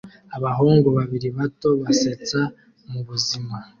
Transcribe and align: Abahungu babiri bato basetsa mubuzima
Abahungu 0.37 0.87
babiri 0.97 1.27
bato 1.37 1.69
basetsa 1.81 2.39
mubuzima 2.91 3.57